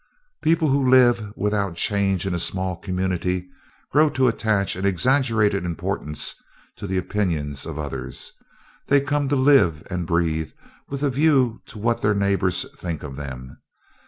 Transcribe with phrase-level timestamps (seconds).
[0.41, 3.47] "People who live without change in a small community
[3.91, 6.33] grow to attach an exaggerated importance
[6.77, 8.31] to the opinions of others.
[8.87, 10.53] They come to live and breathe
[10.89, 13.59] with a view to what their neighbors think of them.